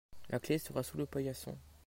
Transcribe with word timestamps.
la 0.29 0.39
clé 0.39 0.57
sera 0.57 0.81
sous 0.81 0.97
le 0.97 1.05
paillason. 1.05 1.55